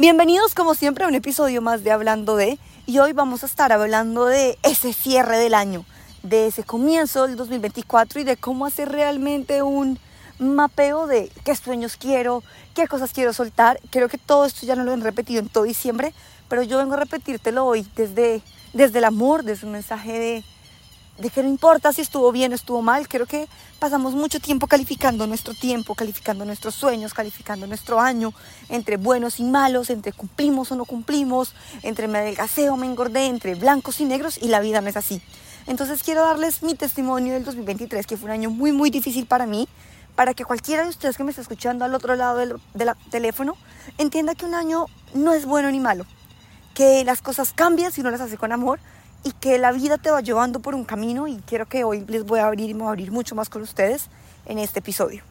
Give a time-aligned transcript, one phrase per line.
[0.00, 3.70] Bienvenidos como siempre a un episodio más de Hablando de y hoy vamos a estar
[3.70, 5.84] hablando de ese cierre del año,
[6.22, 9.98] de ese comienzo del 2024 y de cómo hacer realmente un
[10.38, 12.42] mapeo de qué sueños quiero,
[12.74, 13.78] qué cosas quiero soltar.
[13.90, 16.14] Creo que todo esto ya no lo han repetido en todo diciembre,
[16.48, 18.40] pero yo vengo a repetírtelo hoy desde,
[18.72, 20.44] desde el amor, desde un mensaje de,
[21.20, 23.08] de que no importa si estuvo bien o estuvo mal.
[23.08, 23.46] Creo que
[23.78, 28.32] pasamos mucho tiempo calificando nuestro tiempo, calificando nuestros sueños, calificando nuestro año
[28.68, 33.26] entre buenos y malos, entre cumplimos o no cumplimos, entre me adelgacé o me engordé,
[33.26, 35.22] entre blancos y negros y la vida no es así.
[35.66, 39.46] Entonces quiero darles mi testimonio del 2023, que fue un año muy, muy difícil para
[39.46, 39.68] mí
[40.14, 42.56] para que cualquiera de ustedes que me está escuchando al otro lado del,
[43.10, 43.56] teléfono
[43.96, 46.04] entienda que un año no es bueno ni malo,
[46.74, 48.80] que las cosas cambian si no las hace con amor
[49.22, 52.24] y que la vida te va llevando por un camino y quiero que hoy les
[52.24, 54.08] voy a abrir y me voy a abrir mucho más con ustedes
[54.46, 55.22] en este episodio.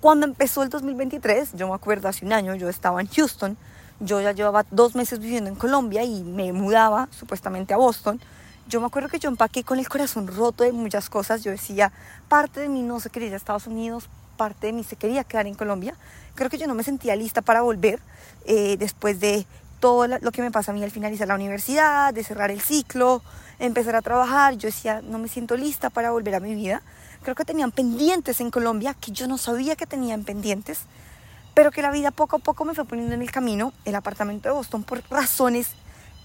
[0.00, 3.56] Cuando empezó el 2023, yo me acuerdo hace un año, yo estaba en Houston,
[4.00, 8.20] yo ya llevaba dos meses viviendo en Colombia y me mudaba supuestamente a Boston
[8.68, 11.44] yo me acuerdo que yo empaqué con el corazón roto de muchas cosas.
[11.44, 11.92] Yo decía,
[12.28, 15.22] parte de mí no se quería ir a Estados Unidos, parte de mí se quería
[15.22, 15.94] quedar en Colombia.
[16.34, 18.00] Creo que yo no me sentía lista para volver
[18.44, 19.46] eh, después de
[19.80, 23.22] todo lo que me pasa a mí al finalizar la universidad, de cerrar el ciclo,
[23.58, 24.54] empezar a trabajar.
[24.54, 26.82] Yo decía, no me siento lista para volver a mi vida.
[27.22, 30.80] Creo que tenían pendientes en Colombia que yo no sabía que tenían pendientes,
[31.54, 34.48] pero que la vida poco a poco me fue poniendo en el camino, el apartamento
[34.48, 35.68] de Boston, por razones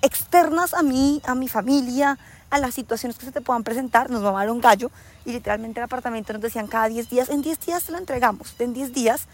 [0.02, 2.18] externas a mí, a mi familia,
[2.50, 4.92] a las situaciones que se te puedan presentar, nos mamaron gallo
[5.26, 8.56] y literalmente el apartamento nos decían cada 10 días, en 10 días te lo entregamos,
[8.60, 9.28] en 10 días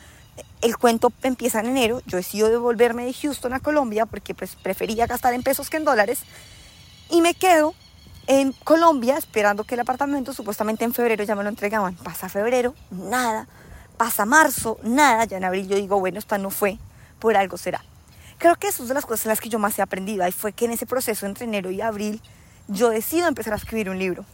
[0.61, 5.07] el cuento empieza en enero, yo decido devolverme de Houston a Colombia porque pues prefería
[5.07, 6.19] gastar en pesos que en dólares
[7.09, 7.73] y me quedo
[8.27, 11.95] en Colombia esperando que el apartamento supuestamente en febrero ya me lo entregaban.
[11.95, 13.47] Pasa febrero, nada.
[13.95, 15.25] Pasa marzo, nada.
[15.25, 16.77] Ya en abril yo digo, bueno, esta no fue,
[17.19, 17.83] por algo será.
[18.37, 20.27] Creo que eso es de las cosas en las que yo más he aprendido.
[20.27, 22.21] Y fue que en ese proceso entre enero y abril
[22.67, 24.25] yo decido empezar a escribir un libro.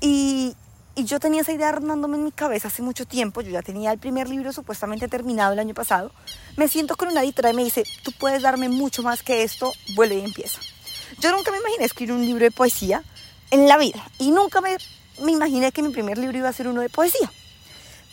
[0.00, 0.56] Y,
[1.00, 3.40] y yo tenía esa idea rondándome en mi cabeza hace mucho tiempo.
[3.40, 6.12] Yo ya tenía el primer libro supuestamente terminado el año pasado.
[6.56, 9.72] Me siento con una editora y me dice, tú puedes darme mucho más que esto,
[9.94, 10.60] vuelve y empieza.
[11.18, 13.02] Yo nunca me imaginé escribir un libro de poesía
[13.50, 14.06] en la vida.
[14.18, 14.76] Y nunca me,
[15.22, 17.32] me imaginé que mi primer libro iba a ser uno de poesía.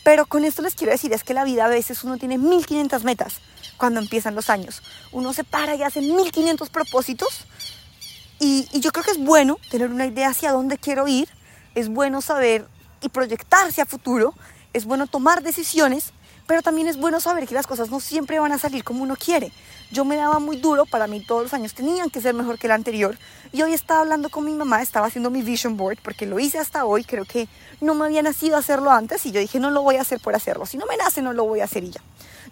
[0.02, 3.04] Pero con esto les quiero decir es que la vida a veces uno tiene 1500
[3.04, 3.40] metas
[3.76, 4.82] cuando empiezan los años.
[5.12, 7.46] Uno se para y hace 1500 propósitos
[8.40, 11.28] y, yo creo que es bueno tener una idea hacia dónde quiero ir,
[11.74, 12.66] es bueno saber
[13.00, 14.34] y proyectarse a futuro,
[14.72, 16.12] es bueno tomar decisiones,
[16.48, 19.16] pero también es bueno saber que las cosas no siempre van a salir como uno
[19.16, 19.52] quiere.
[19.90, 22.68] Yo me daba muy duro, para mí todos los años tenían que ser mejor que
[22.68, 23.18] el anterior.
[23.52, 26.58] Y hoy estaba hablando con mi mamá, estaba haciendo mi vision board, porque lo hice
[26.58, 27.48] hasta hoy, creo que
[27.82, 30.34] no me había nacido hacerlo antes y yo dije, no lo voy a hacer por
[30.34, 32.00] hacerlo, si no me nace no lo voy a hacer y ya.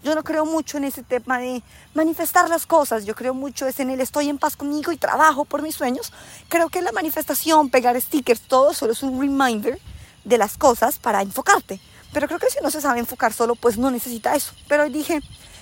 [0.02, 1.62] Yo no creo mucho en ese tema de
[1.94, 5.46] manifestar las cosas, yo creo mucho es en el estoy en paz conmigo y trabajo
[5.46, 6.12] por mis sueños.
[6.48, 9.80] Creo que la manifestación, pegar stickers, todo solo es un reminder
[10.26, 11.80] de las cosas para enfocarte.
[12.12, 14.52] Pero creo que si no se sabe enfocar solo, pues no necesita eso.
[14.68, 15.20] Pero dije,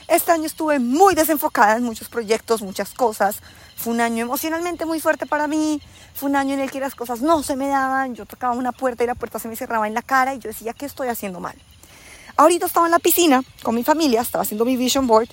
[0.09, 3.41] este año estuve muy desenfocada en muchos proyectos, muchas cosas.
[3.77, 5.81] Fue un año emocionalmente muy fuerte para mí.
[6.15, 8.15] Fue un año en el que las cosas no se me daban.
[8.15, 10.49] Yo tocaba una puerta y la puerta se me cerraba en la cara y yo
[10.49, 11.57] decía, ¿qué estoy haciendo mal?
[12.37, 15.29] Ahorita estaba en la piscina con mi familia, estaba haciendo mi vision board.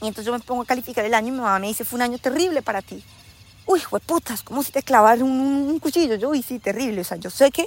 [0.00, 1.96] Y entonces yo me pongo a calificar el año y mi mamá me dice, fue
[1.96, 3.02] un año terrible para ti.
[3.66, 6.16] Uy, putas, como si te clavaran un, un, cuchillo.
[6.16, 7.00] Yo, uy, sí, terrible.
[7.00, 7.66] O sea, yo sé que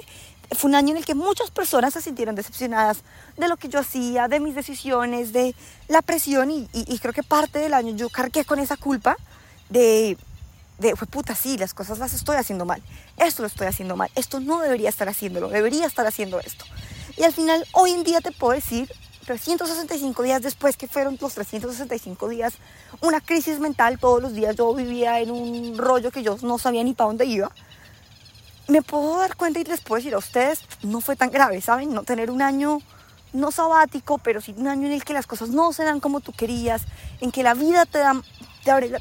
[0.50, 2.98] fue un año en el que muchas personas se sintieron decepcionadas
[3.36, 5.54] de lo que yo hacía, de mis decisiones, de
[5.88, 6.50] la presión.
[6.50, 9.16] Y, y, creo que parte del año yo cargué con esa culpa
[9.68, 10.16] de,
[10.78, 12.82] de, fue puta, sí, las cosas las estoy haciendo mal.
[13.18, 14.10] Esto lo estoy haciendo mal.
[14.14, 15.48] Esto no debería estar haciéndolo.
[15.48, 16.64] Debería estar haciendo esto.
[17.16, 18.90] Y al final, hoy en día te puedo decir,
[19.26, 22.54] 365 días después que fueron los 365 días,
[23.02, 26.82] una crisis mental, todos los días yo vivía en un rollo que yo no sabía
[26.82, 27.50] ni para dónde iba.
[28.68, 31.92] Me puedo dar cuenta y les puedo decir a ustedes, no fue tan grave, ¿saben?
[31.92, 32.80] No tener un año
[33.32, 36.20] no sabático, pero sí un año en el que las cosas no se dan como
[36.20, 36.82] tú querías,
[37.20, 38.20] en que la vida te da,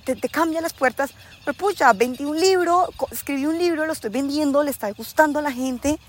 [0.05, 1.11] te, te, cambia las puertas.
[1.43, 5.41] Pues pucha, vendí un libro, escribí un libro, lo estoy vendiendo, le está gustando a
[5.41, 5.99] la gente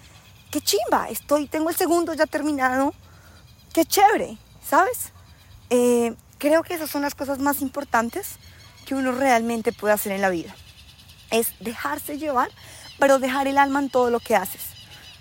[0.51, 2.95] qué chimba, estoy, tengo el segundo ya terminado,
[3.73, 5.13] qué chévere, ¿sabes?
[5.71, 8.37] Eh, creo que esas son las cosas más importantes
[8.87, 10.55] que uno realmente puede hacer en la vida.
[11.31, 12.51] Es dejarse llevar,
[12.99, 14.63] pero dejar el alma en todo lo que haces.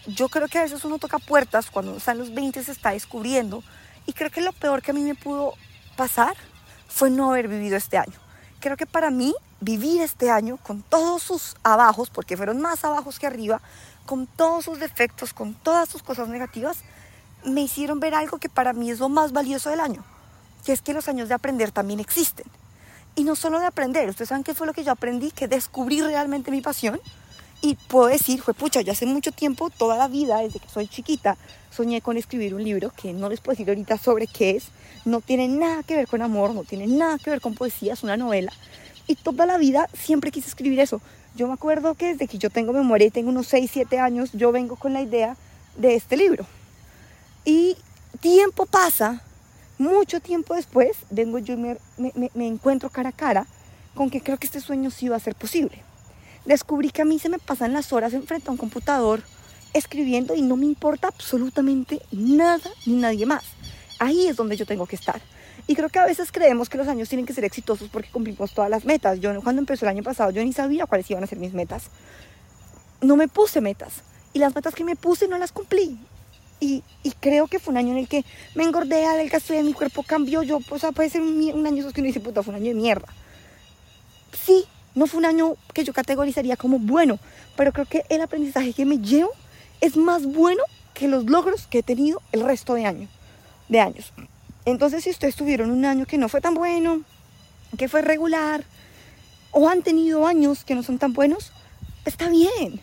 [0.07, 2.71] Yo creo que a veces uno toca puertas cuando uno está en los 20 se
[2.71, 3.63] está descubriendo
[4.05, 5.53] y creo que lo peor que a mí me pudo
[5.95, 6.35] pasar
[6.87, 8.13] fue no haber vivido este año.
[8.59, 13.19] Creo que para mí vivir este año con todos sus abajos, porque fueron más abajos
[13.19, 13.61] que arriba,
[14.05, 16.79] con todos sus defectos, con todas sus cosas negativas,
[17.43, 20.03] me hicieron ver algo que para mí es lo más valioso del año,
[20.65, 22.45] que es que los años de aprender también existen.
[23.15, 26.01] Y no solo de aprender, ustedes saben qué fue lo que yo aprendí, que descubrí
[26.01, 27.01] realmente mi pasión.
[27.61, 30.87] Y puedo decir, fue pucha, yo hace mucho tiempo, toda la vida, desde que soy
[30.87, 31.37] chiquita,
[31.71, 34.65] soñé con escribir un libro que no les puedo decir ahorita sobre qué es.
[35.05, 38.03] No tiene nada que ver con amor, no tiene nada que ver con poesía, es
[38.03, 38.53] una novela.
[39.07, 41.01] Y toda la vida siempre quise escribir eso.
[41.35, 44.31] Yo me acuerdo que desde que yo tengo memoria y tengo unos 6, 7 años,
[44.33, 45.35] yo vengo con la idea
[45.77, 46.45] de este libro.
[47.43, 47.75] Y
[48.19, 49.21] tiempo pasa,
[49.77, 51.77] mucho tiempo después, vengo yo y me,
[52.33, 53.47] me, encuentro cara a cara
[53.95, 55.86] con que creo que este sueño sí va a ser posible
[56.47, 59.21] descubrí que a mí se me pasan las horas enfrente a un computador
[59.73, 63.43] escribiendo y no me importa absolutamente nada ni nadie más.
[63.99, 65.21] Ahí es donde yo tengo que estar.
[65.67, 68.53] Y creo que a veces creemos que los años tienen que ser exitosos porque cumplimos
[68.53, 69.19] todas las metas.
[69.19, 71.89] Yo cuando empezó el año pasado yo ni sabía cuáles iban a ser mis metas.
[73.01, 74.03] No me puse metas.
[74.33, 75.99] Y las metas que me puse no las cumplí.
[76.59, 78.23] Y, y creo que fue un año en el que
[78.55, 80.41] me engordé, adelgacé, mi cuerpo cambió.
[80.43, 82.79] Yo, o sea, puede ser un, año que uno dice, puta, fue un año de
[82.79, 83.07] mierda.
[84.45, 84.65] Sí,
[84.97, 87.19] no fue un año que yo categorizaría como bueno,
[87.55, 89.29] pero creo que el aprendizaje que me llevo
[89.79, 90.63] es más bueno
[90.95, 93.07] que los logros que he tenido el resto de, año,
[93.69, 94.11] de años.
[94.65, 97.03] Entonces, si ustedes tuvieron un año que no fue tan bueno,
[97.77, 98.63] que fue regular,
[99.51, 101.51] o han tenido años que no son tan buenos,
[102.03, 102.79] está bien,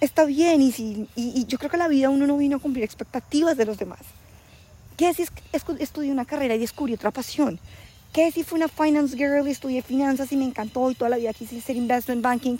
[0.00, 0.60] está bien.
[0.60, 3.64] Y, si, y, yo creo que la vida uno no vino a cumplir expectativas de
[3.64, 4.00] los demás.
[4.96, 5.24] ¿Qué si
[5.78, 7.60] estudié una carrera y descubrí otra pasión?
[8.14, 11.32] Que si fui una finance girl, estudié finanzas y me encantó y toda la vida
[11.32, 12.58] quise ser investment banking.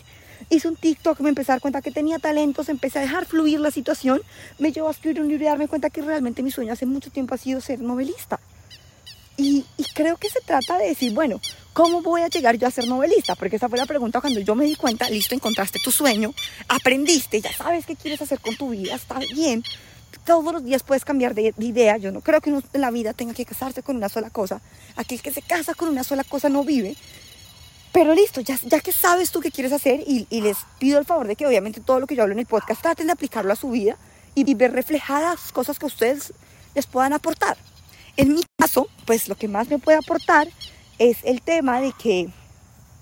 [0.51, 3.61] Hice un TikTok, me empecé a dar cuenta que tenía talentos, empecé a dejar fluir
[3.61, 4.21] la situación,
[4.59, 7.11] me llevó a escribir un libro y darme cuenta que realmente mi sueño hace mucho
[7.11, 8.41] tiempo ha sido ser novelista.
[9.37, 9.65] Y,
[9.95, 11.41] creo que se trata de decir, bueno,
[11.73, 13.37] ¿cómo voy a llegar yo a ser novelista?
[13.37, 16.35] Porque esa fue la pregunta cuando yo me di cuenta, listo, encontraste tu sueño,
[16.69, 19.63] aprendiste, ya sabes qué quieres hacer con tu vida, está bien,
[20.15, 21.97] todos los días puedes cambiar de, idea.
[21.97, 24.61] Yo no creo que uno en la vida tenga que casarse con una sola cosa.
[24.97, 26.97] Aquel que se casa con una sola cosa no vive.
[27.93, 31.29] Pero listo, ya, ya que sabes tú qué quieres hacer y, les pido el favor
[31.29, 33.57] de que obviamente todo lo que yo hablo en el podcast traten de aplicarlo a
[33.57, 33.97] su vida
[34.35, 36.33] y, y ver reflejadas cosas que ustedes
[36.75, 37.57] les puedan aportar.
[38.17, 40.49] En mi caso, pues lo que más me puede aportar
[40.99, 42.29] es el tema de que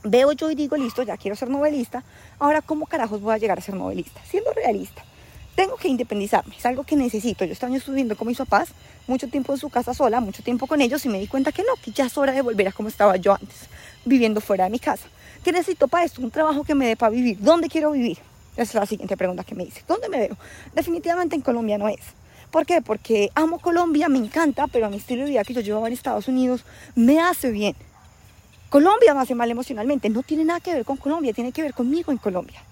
[0.05, 2.05] veo yo y digo, listo, ya quiero ser novelista,
[2.39, 5.05] ahora cómo carajos voy a llegar a ser novelista, siendo realista
[5.55, 7.45] tengo que independizarme, es algo que necesito.
[7.45, 8.71] Yo estaba estudiando con mis papás,
[9.07, 11.63] mucho tiempo en su casa sola, mucho tiempo con ellos y me di cuenta que
[11.63, 13.69] no, que ya es hora de volver a como estaba yo antes,
[14.05, 15.09] viviendo fuera de mi casa.
[15.45, 16.23] ¿Qué necesito para esto?
[16.23, 17.39] Un trabajo que me dé para vivir.
[17.41, 18.19] ¿Dónde quiero vivir?
[18.53, 19.83] Esa es la siguiente pregunta que me hice.
[19.89, 20.37] ¿Dónde me veo?
[20.75, 22.01] Definitivamente en Colombia no es.
[22.51, 22.83] ¿Por qué?
[22.83, 26.29] Porque amo Colombia, me encanta, pero mi estilo de vida que yo llevaba en Estados
[26.29, 26.65] Unidos
[26.95, 27.75] me hace bien.
[28.69, 30.09] Colombia me hace mal emocionalmente.
[30.11, 32.63] No tiene nada que ver con Colombia, tiene que ver conmigo en Colombia.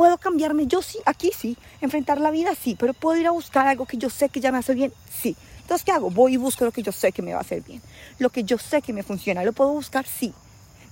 [0.00, 0.66] ¿Puedo cambiarme?
[0.66, 1.58] Yo sí, aquí sí.
[1.82, 2.74] Enfrentar la vida, sí.
[2.80, 4.94] Pero ¿puedo ir a buscar algo que yo sé que ya me hace bien?
[5.12, 5.36] Sí.
[5.60, 6.08] Entonces, ¿qué hago?
[6.08, 7.82] Voy y busco lo que yo sé que me va a hacer bien.
[8.18, 9.44] Lo que yo sé que me funciona.
[9.44, 10.06] ¿Lo puedo buscar?
[10.06, 10.32] Sí.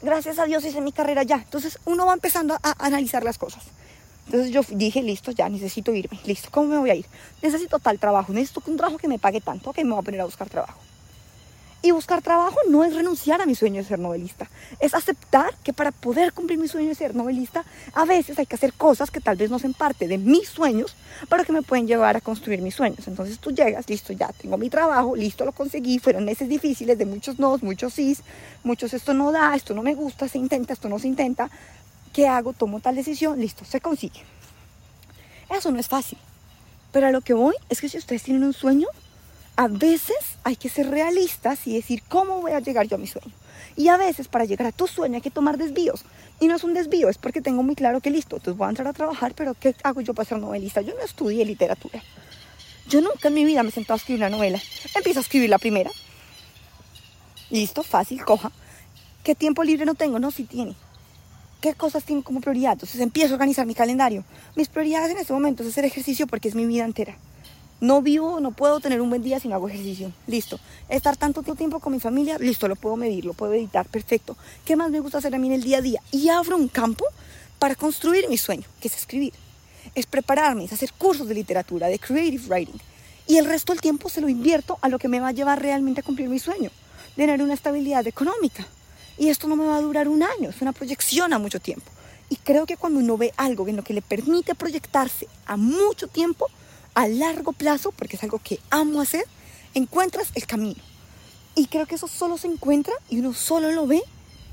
[0.03, 1.37] Gracias a Dios hice mi carrera ya.
[1.37, 3.63] Entonces, uno va empezando a, analizar las cosas.
[4.27, 6.21] Entonces yo dije, listo, ya necesito irme.
[6.27, 7.07] Listo, ¿cómo me voy a ir?
[7.41, 8.35] Necesito tal trabajo.
[8.35, 9.73] Necesito un trabajo que me pague tanto.
[9.73, 10.79] que me voy a poner a buscar trabajo.
[11.81, 15.73] Y buscar trabajo no es renunciar a mi sueño de ser novelista, es aceptar que
[15.73, 17.65] para poder cumplir mi sueño de ser novelista,
[17.95, 20.97] a veces hay que hacer cosas que tal vez no sean parte de mis sueños,
[21.29, 23.07] pero que me pueden llevar a construir mis sueños.
[23.07, 27.07] Entonces tú llegas, listo, ya tengo mi trabajo, listo, lo conseguí, fueron meses difíciles de
[27.07, 28.17] muchos no, muchos sí,
[28.65, 31.49] muchos esto no da, esto no me gusta, se intenta, esto no se intenta.
[32.13, 32.55] ¿Qué hago?
[32.55, 34.21] Tomo tal decisión, listo, se consigue.
[35.49, 36.19] Eso no es fácil.
[36.91, 38.89] Pero a lo que voy es que si ustedes tienen un sueño,
[39.59, 43.09] a veces hay que ser realistas y decir cómo voy a llegar yo a mi
[43.09, 43.33] sueño.
[43.75, 46.05] Y a veces para llegar a tu sueño hay que tomar desvíos.
[46.39, 48.71] Y no es un desvío, es porque tengo muy claro que listo, entonces voy a
[48.71, 50.81] entrar a trabajar, pero ¿qué hago yo para ser novelista?
[50.81, 52.01] Yo no estudié literatura.
[52.89, 54.61] Yo nunca en mi vida me he a escribir una novela.
[54.95, 55.91] Empiezo a escribir la primera.
[57.51, 58.53] Listo, fácil, coja.
[59.25, 60.21] ¿Qué tiempo libre no tengo?
[60.21, 60.77] No, sí tiene.
[61.61, 62.75] ¿Qué cosas tengo como prioridad?
[62.75, 64.23] Entonces empiezo a organizar mi calendario.
[64.55, 67.17] Mis prioridades en este momento es hacer ejercicio porque es mi vida entera.
[67.81, 70.11] No vivo, no puedo tener un buen día si no hago ejercicio.
[70.27, 70.59] Listo.
[70.89, 74.37] Estar tanto tiempo con mi familia, listo, lo puedo medir, lo puedo editar, perfecto.
[74.65, 76.03] ¿Qué más me gusta hacer a mí en el día a día?
[76.11, 77.05] Y abro un campo
[77.61, 79.33] para construir mi sueño, que es escribir.
[79.95, 82.81] Es prepararme, es hacer cursos de literatura, de creative writing.
[83.29, 85.63] Y el resto del tiempo se lo invierto a lo que me va a llevar
[85.63, 86.71] realmente a cumplir mi sueño,
[87.15, 88.67] tener una estabilidad económica.
[89.19, 91.91] Y esto no me va a durar un año, es una proyección a mucho tiempo.
[92.29, 96.09] Y creo que cuando uno ve algo en lo que le permite proyectarse a mucho
[96.09, 96.49] tiempo,
[96.99, 99.25] a largo plazo, porque es algo que amo hacer,
[99.73, 100.83] encuentras el camino.
[101.55, 104.03] Y creo que eso solo se encuentra y uno solo lo ve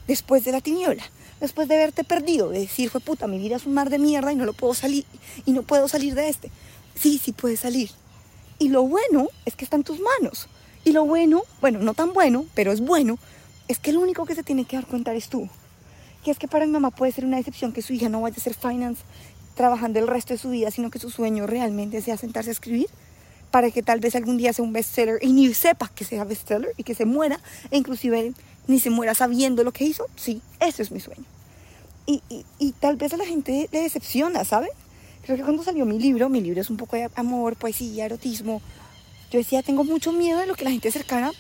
[0.08, 1.02] después de la tiniebla,
[1.42, 4.32] después de haberte perdido, de decir, fue puta, mi vida es un mar de mierda
[4.32, 5.06] y no lo puedo salir,
[5.44, 6.52] y no puedo salir de este.
[6.94, 7.90] Sí, sí puedes salir.
[8.60, 10.48] Y lo bueno es que está en tus manos.
[10.84, 13.18] Y lo bueno, bueno, no tan bueno, pero es bueno,
[13.68, 15.50] es que el único que se tiene que dar cuenta es tú.
[16.24, 18.36] Que es que para mi mamá puede ser una decepción que su hija no vaya
[18.38, 19.02] a ser finance
[19.56, 22.88] trabajando el resto de su vida, sino que su sueño realmente sea sentarse a escribir
[23.52, 26.74] para que tal vez algún día sea un bestseller y ni sepa que sea bestseller
[26.78, 27.40] y que se muera,
[27.72, 28.34] e inclusive
[28.68, 30.06] ni se muera sabiendo lo que hizo.
[30.16, 31.24] Sí, ese es mi sueño.
[32.06, 34.70] Y, y, y tal vez a la gente le decepciona, ¿saben?
[35.24, 38.62] Creo que cuando salió mi libro, mi libro es un poco de amor, poesía, erotismo,
[39.32, 41.32] yo decía, tengo mucho miedo de lo que la gente cercana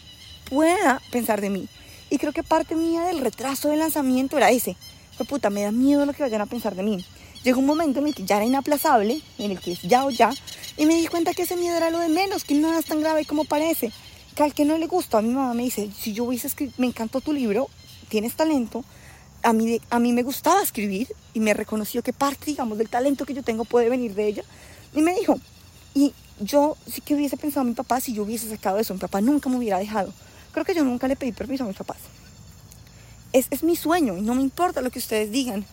[0.50, 1.68] pueda pensar de mí.
[2.10, 4.76] Y creo que parte mía del retraso del lanzamiento era ese.
[5.18, 7.06] Fue puta, me da miedo lo que vayan a pensar de mí.
[7.46, 10.10] Llegó un momento en el que ya era inaplazable, en el que es ya o
[10.10, 10.34] ya,
[10.78, 13.02] y me di cuenta que ese miedo era lo de menos, que nada es tan
[13.02, 13.92] grave como parece.
[14.36, 16.74] Que al que no le gusta, a mi mamá me dice, si yo hubiese escrito,
[16.80, 17.70] me encantó tu libro,
[18.10, 18.84] tienes talento,
[19.44, 23.28] a mí, a mí me gustaba escribir y me reconoció que parte, digamos, del talento
[23.28, 24.44] que yo tengo puede venir de ella.
[24.96, 25.40] Y me dijo,
[25.94, 29.00] y yo sí que hubiese pensado a mi papá si yo hubiese sacado eso, mi
[29.00, 30.12] papá nunca me hubiera dejado.
[30.52, 31.98] Creo que yo nunca le pedí permiso a mis papás.
[33.34, 35.64] Es, es mi sueño y no me importa lo que ustedes digan.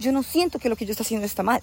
[0.00, 1.60] Yo no siento que lo que yo estoy haciendo está mal.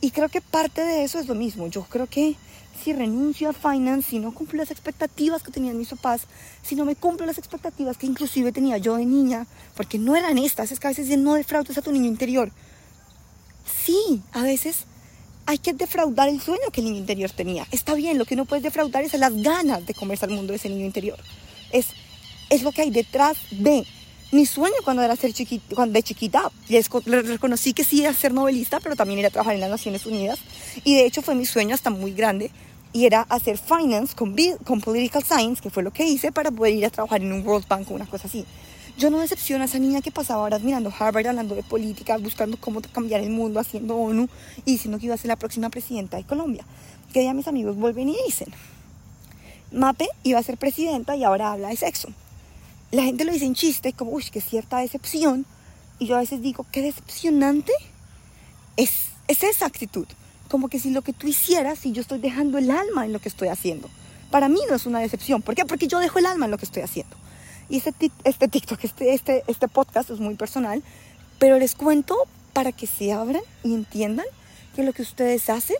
[0.00, 1.68] Y creo que parte de eso es lo mismo.
[1.68, 2.36] Yo creo que
[2.82, 6.22] si renuncio a finance, si no cumplo las expectativas que tenían mis papás,
[6.62, 10.38] si no me cumplo las expectativas que inclusive tenía yo de niña, porque no eran
[10.38, 12.52] estas, es que a veces no defraudes a tu niño interior.
[13.84, 14.84] Sí, a veces
[15.46, 17.66] hay que defraudar el sueño que el niño interior tenía.
[17.70, 20.56] Está bien, lo que no puedes defraudar es las ganas de comerse al mundo de
[20.56, 21.18] ese niño interior.
[21.72, 21.86] Es,
[22.50, 23.86] es lo que hay detrás de
[24.32, 26.50] mi sueño cuando era ser chiquita, cuando de chiquita.
[27.06, 30.38] reconocí que sí era ser novelista, pero también era trabajar en las Naciones Unidas.
[30.84, 32.50] Y de hecho fue mi sueño hasta muy grande.
[32.92, 36.74] Y era hacer finance con, con political science, que fue lo que hice para poder
[36.74, 38.44] ir a trabajar en un World Bank o una cosa así.
[38.96, 42.56] Yo no decepciono a esa niña que pasaba horas mirando Harvard, hablando de política, buscando
[42.58, 44.28] cómo cambiar el mundo, haciendo ONU
[44.64, 46.64] y diciendo que iba a ser la próxima presidenta de Colombia.
[47.12, 48.48] Que ya mis amigos vuelven y dicen,
[49.70, 52.08] Mape iba a ser presidenta y ahora habla de sexo.
[52.92, 55.46] La gente lo dice en chiste, como, uy, qué cierta decepción.
[55.98, 57.72] Y yo a veces digo, qué decepcionante
[58.76, 58.90] es,
[59.28, 60.06] es esa actitud.
[60.48, 63.18] Como que si lo que tú hicieras, si yo estoy dejando el alma en lo
[63.18, 63.88] que estoy haciendo.
[64.30, 65.42] Para mí no es una decepción.
[65.42, 65.64] ¿Por qué?
[65.64, 67.16] Porque yo dejo el alma en lo que estoy haciendo.
[67.68, 70.82] Y este, este TikTok, este, este, este podcast es muy personal,
[71.38, 72.16] pero les cuento
[72.52, 74.26] para que se abran y entiendan
[74.74, 75.76] que lo que ustedes hacen,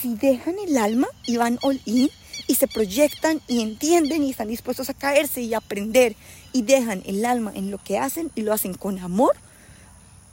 [0.00, 2.08] si dejan el alma y van all in
[2.46, 6.16] y se proyectan y entienden y están dispuestos a caerse y aprender
[6.56, 9.36] y dejan el alma en lo que hacen y lo hacen con amor,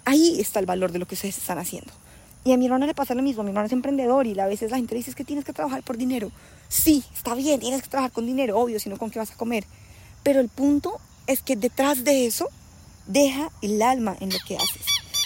[0.06, 1.92] ahí está el valor de lo que ustedes están haciendo.
[2.46, 4.72] Y a mi hermano le pasa lo mismo, mi hermano es emprendedor y a veces
[4.72, 6.32] la gente dice que tienes que trabajar por dinero.
[6.70, 9.66] Sí, está bien, tienes que trabajar con dinero, obvio, sino con qué vas a comer.
[10.24, 12.48] Pero el punto es que detrás de eso
[13.06, 14.86] deja el alma en lo que haces.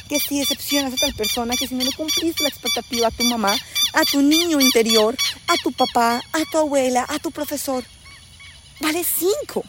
[0.09, 3.23] Que si decepcionas a tal persona, que si no le cumpliste la expectativa a tu
[3.25, 3.55] mamá,
[3.93, 5.15] a tu niño interior,
[5.47, 7.83] a tu papá, a tu abuela, a tu profesor,
[8.81, 9.63] vale cinco.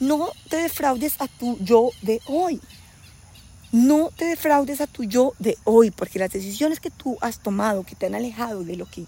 [0.00, 2.60] No te defraudes a tu yo de hoy.
[3.70, 7.84] No te defraudes a tu yo de hoy, porque las decisiones que tú has tomado,
[7.84, 9.04] que te han alejado de lo que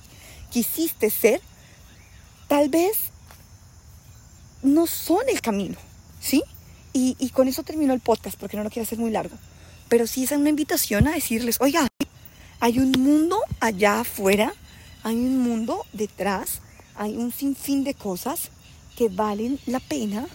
[0.50, 1.40] quisiste ser,
[2.46, 2.92] tal vez
[4.62, 5.76] no son el camino,
[6.20, 6.44] ¿sí?
[6.92, 9.36] Y, con eso termino el podcast porque no lo quiero hacer muy largo.
[9.88, 11.88] Pero sí es una invitación a decirles, oiga,
[12.60, 14.52] hay un mundo allá afuera,
[15.02, 16.60] hay un mundo detrás,
[16.94, 18.50] hay un sinfín de cosas
[18.96, 20.26] que valen la pena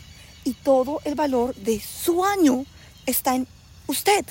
[0.47, 2.65] y todo el valor de su año
[3.05, 3.45] está en
[3.87, 4.25] usted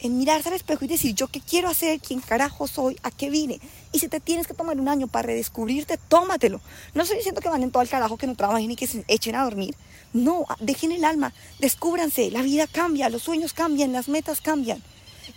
[0.00, 3.30] en mirarse al espejo y decir, yo qué quiero hacer, quién carajo soy, a qué
[3.30, 3.58] vine.
[3.92, 6.60] Y si te tienes que tomar un año para redescubrirte, tómatelo.
[6.92, 9.04] No estoy diciendo que van en todo el carajo, que no trabajen y que se
[9.08, 9.76] echen a dormir.
[10.12, 14.82] No, dejen el alma, descúbranse, la vida cambia, los sueños cambian, las metas cambian.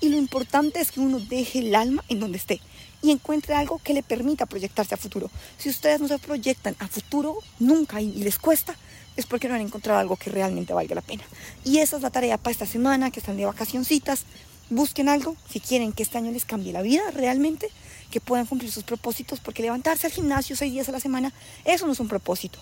[0.01, 2.59] Y lo importante es que uno deje el alma en donde esté
[3.03, 5.29] y encuentre algo que le permita proyectarse a futuro.
[5.57, 8.75] Si ustedes no se proyectan a futuro nunca y les cuesta,
[9.17, 11.23] es porque no han encontrado algo que realmente valga la pena.
[11.63, 14.25] Y esa es la tarea para esta semana, que están de vacacioncitas
[14.69, 17.69] busquen algo si quieren que este año les cambie la vida realmente,
[18.11, 21.33] que puedan cumplir sus propósitos, porque levantarse al gimnasio seis días a la semana,
[21.65, 22.59] eso no es un propósito.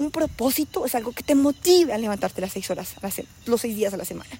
[0.00, 2.94] Un propósito es algo que te motive a levantarte las seis horas,
[3.44, 4.30] los seis días a la semana.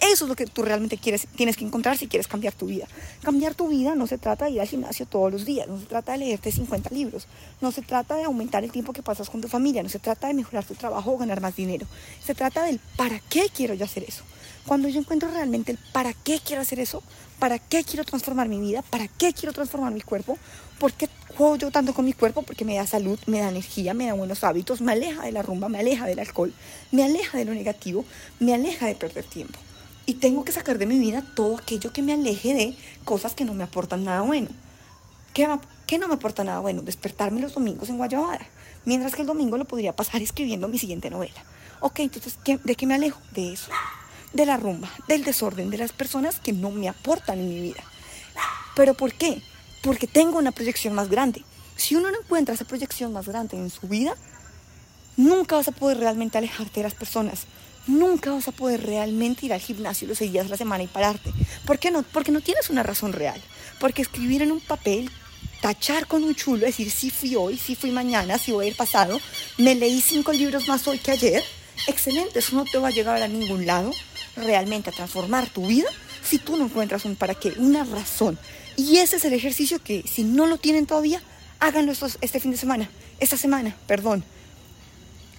[0.00, 2.86] Eso es lo que tú realmente quieres, tienes que encontrar si quieres cambiar tu vida.
[3.24, 5.86] Cambiar tu vida no se trata de ir al gimnasio todos los días, no se
[5.86, 7.26] trata de leerte 50 libros,
[7.60, 10.28] no se trata de aumentar el tiempo que pasas con tu familia, no se trata
[10.28, 11.88] de mejorar tu trabajo o ganar más dinero.
[12.24, 14.22] Se trata del para qué quiero yo hacer eso.
[14.70, 17.02] Cuando yo encuentro realmente el para qué quiero hacer eso,
[17.40, 20.38] para qué quiero transformar mi vida, para qué quiero transformar mi cuerpo,
[20.78, 23.94] por qué juego yo tanto con mi cuerpo, porque me da salud, me da energía,
[23.94, 26.54] me da buenos hábitos, me aleja de la rumba, me aleja del alcohol,
[26.92, 28.04] me aleja de lo negativo,
[28.38, 29.58] me aleja de perder tiempo.
[30.06, 33.44] Y tengo que sacar de mi vida todo aquello que me aleje de cosas que
[33.44, 34.50] no me aportan nada bueno.
[35.34, 35.48] ¿Qué,
[35.88, 36.82] ¿Qué, no me aporta nada bueno?
[36.82, 38.46] Despertarme los domingos en Guayabara,
[38.84, 41.42] mientras que el domingo lo podría pasar escribiendo mi siguiente novela
[41.80, 43.20] Ok, entonces, ¿de qué me alejo?
[43.32, 43.72] De eso.
[44.32, 47.82] De la rumba, del desorden, de las personas que no me aportan en mi vida.
[48.76, 49.42] ¿Pero por qué?
[49.82, 51.44] Porque tengo una proyección más grande.
[51.76, 54.14] Si uno no encuentra esa proyección más grande en su vida,
[55.16, 57.46] nunca vas a poder realmente alejarte de las personas.
[57.86, 60.86] Nunca vas a poder realmente ir al gimnasio los seis días de la semana y
[60.86, 61.32] pararte.
[61.66, 62.02] ¿Por qué no?
[62.02, 63.40] Porque no tienes una razón real.
[63.80, 65.10] Porque escribir en un papel,
[65.60, 68.76] tachar con un chulo, decir si fui hoy, si fui mañana, si voy a ir
[68.76, 69.20] pasado,
[69.58, 71.42] me leí cinco libros más hoy que ayer,
[71.86, 73.90] excelente, eso no te va a llegar a ningún lado
[74.36, 75.88] realmente a transformar tu vida
[76.22, 78.38] si tú no encuentras un para qué, una razón.
[78.76, 81.22] Y ese es el ejercicio que si no lo tienen todavía,
[81.58, 84.24] háganlo este fin de semana, esta semana, perdón.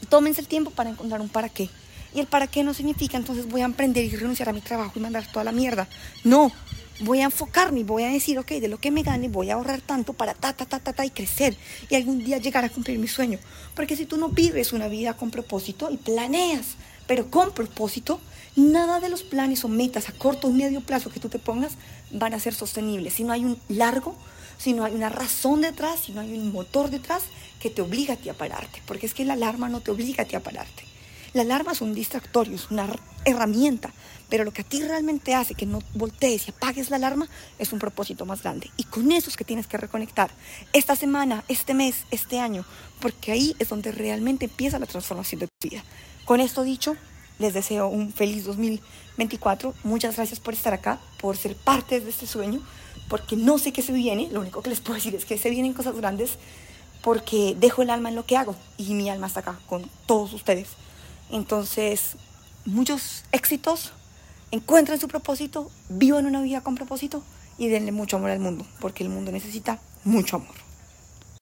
[0.10, 1.70] Tómense el tiempo para encontrar un para qué.
[2.14, 4.94] Y el para qué no significa entonces voy a emprender y renunciar a mi trabajo
[4.96, 5.88] y mandar toda la mierda.
[6.24, 6.52] No,
[7.00, 9.56] voy a enfocarme y voy a decir, ok, de lo que me gane voy a
[9.56, 11.56] ahorrar tanto para ta, ta, ta, ta, ta y crecer
[11.90, 13.40] y algún día llegar a cumplir mi sueño.
[13.76, 16.76] Porque si tú no vives una vida con propósito y planeas,
[17.08, 18.20] pero con propósito,
[18.56, 21.74] nada de los planes o metas a corto o medio plazo que tú te pongas
[22.12, 23.14] van a ser sostenibles.
[23.14, 24.16] Si no hay un largo,
[24.58, 27.24] si no hay una razón detrás, si no hay un motor detrás
[27.60, 28.82] que te obliga a ti a pararte.
[28.86, 30.84] Porque es que la alarma no te obliga a ti a pararte.
[31.34, 32.90] La alarma es un distractorio, es una
[33.24, 33.94] herramienta,
[34.30, 37.72] pero lo que a ti realmente hace que no voltees y apagues la alarma es
[37.72, 38.70] un propósito más grande.
[38.76, 40.30] Y con eso es que tienes que reconectar
[40.74, 42.66] esta semana, este mes, este año,
[43.00, 45.84] porque ahí es donde realmente empieza la transformación de tu vida.
[46.26, 46.98] Con esto dicho,
[47.42, 49.74] les deseo un feliz 2024.
[49.84, 52.62] Muchas gracias por estar acá, por ser parte de este sueño,
[53.10, 54.30] porque no sé qué se viene.
[54.32, 56.38] Lo único que les puedo decir es que se vienen cosas grandes
[57.02, 60.34] porque dejo el alma en lo que hago y mi alma está acá con todos
[60.34, 60.70] ustedes.
[61.32, 62.16] Entonces,
[62.66, 63.92] muchos éxitos,
[64.52, 67.24] encuentren su propósito, vivan una vida con propósito
[67.58, 70.71] y denle mucho amor al mundo, porque el mundo necesita mucho amor.